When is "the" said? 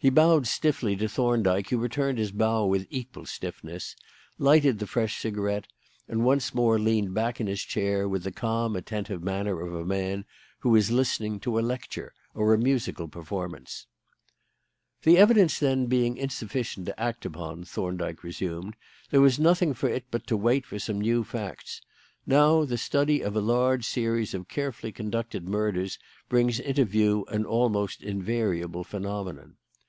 4.78-4.86, 8.22-8.30, 15.02-15.18, 22.64-22.78